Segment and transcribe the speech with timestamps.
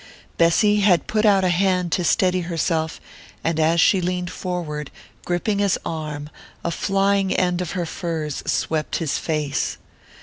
[0.35, 2.99] Bessy had put out a hand to steady herself,
[3.43, 4.89] and as she leaned forward,
[5.25, 6.31] gripping his arm,
[6.65, 9.77] a flying end of her furs swept his face.